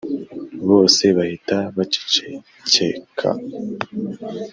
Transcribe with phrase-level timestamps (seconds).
[0.67, 3.27] bose bahita bacecekeka